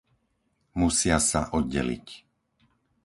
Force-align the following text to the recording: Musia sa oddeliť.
Musia 0.79 1.17
sa 1.29 1.41
oddeliť. 1.57 2.07